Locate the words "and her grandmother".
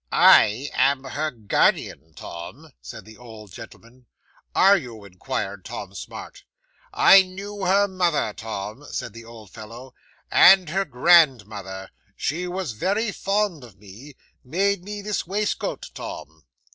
10.31-11.91